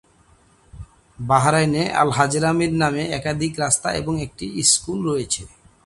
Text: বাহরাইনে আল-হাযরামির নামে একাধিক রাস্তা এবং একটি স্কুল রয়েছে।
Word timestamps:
বাহরাইনে 1.19 1.83
আল-হাযরামির 1.93 2.73
নামে 2.73 3.03
একাধিক 3.11 3.53
রাস্তা 3.59 3.89
এবং 3.93 4.13
একটি 4.21 4.45
স্কুল 4.63 4.99
রয়েছে। 5.05 5.43